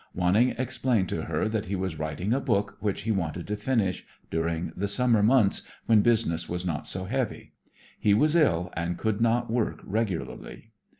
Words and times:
Wanning 0.15 0.55
explained 0.57 1.09
to 1.09 1.21
her 1.25 1.47
that 1.47 1.67
he 1.67 1.75
was 1.75 1.99
writing 1.99 2.33
a 2.33 2.39
book 2.39 2.75
which 2.79 3.01
he 3.01 3.11
wanted 3.11 3.45
to 3.45 3.55
finish 3.55 4.03
during 4.31 4.73
the 4.75 4.87
summer 4.87 5.21
months 5.21 5.61
when 5.85 6.01
business 6.01 6.49
was 6.49 6.65
not 6.65 6.87
so 6.87 7.05
heavy. 7.05 7.53
He 7.99 8.15
was 8.15 8.35
ill 8.35 8.71
and 8.75 8.97
could 8.97 9.21
not 9.21 9.51
work 9.51 9.79
regularly. 9.83 10.71